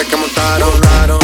[0.00, 1.21] Que montaron, raro,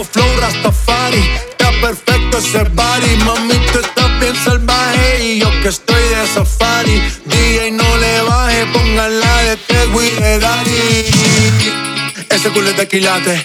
[0.00, 1.18] Estamos flow Rastafari,
[1.50, 3.16] está perfecto ese body.
[3.24, 7.02] Mami, tú estás bien salvaje y yo que estoy de safari.
[7.24, 11.04] DJ no le baje, pónganla de Tego y de Daddy.
[12.28, 13.44] Ese culo es de quilate,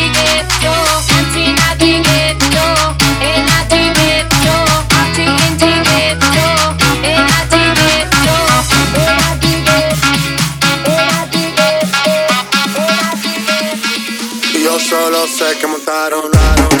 [14.79, 16.80] solo sé que montaron.